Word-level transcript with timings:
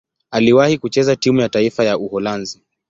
Aliwahi 0.31 0.77
kucheza 0.77 1.15
timu 1.15 1.39
ya 1.41 1.49
taifa 1.49 1.83
ya 1.83 1.97
Uholanzi. 1.97 2.63